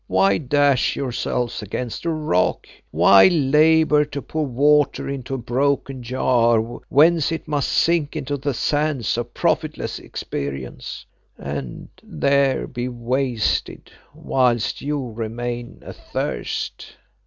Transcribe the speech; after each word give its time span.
Why 0.07 0.39
dash 0.39 0.95
yourselves 0.95 1.61
against 1.61 2.05
a 2.05 2.09
rock? 2.09 2.65
Why 2.89 3.27
labour 3.27 4.03
to 4.05 4.19
pour 4.23 4.47
water 4.47 5.07
into 5.07 5.35
a 5.35 5.37
broken 5.37 6.01
jar 6.01 6.59
whence 6.89 7.31
it 7.31 7.47
must 7.47 7.71
sink 7.71 8.15
into 8.15 8.35
the 8.35 8.55
sands 8.55 9.15
of 9.15 9.35
profitless 9.35 9.99
experience, 9.99 11.05
and 11.37 11.87
there 12.01 12.65
be 12.65 12.87
wasted, 12.87 13.91
whilst 14.11 14.81
you 14.81 15.11
remain 15.11 15.83
athirst?" 15.85 16.95